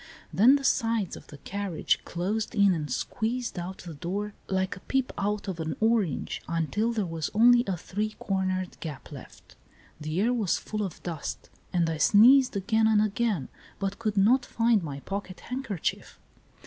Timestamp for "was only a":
7.05-7.77